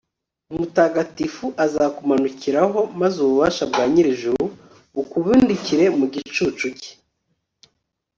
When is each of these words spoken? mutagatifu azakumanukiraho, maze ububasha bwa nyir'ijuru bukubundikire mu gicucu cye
mutagatifu 0.57 1.45
azakumanukiraho, 1.65 2.79
maze 2.99 3.15
ububasha 3.25 3.63
bwa 3.71 3.83
nyir'ijuru 3.91 4.43
bukubundikire 4.95 5.85
mu 5.97 6.05
gicucu 6.13 6.67
cye 6.79 6.91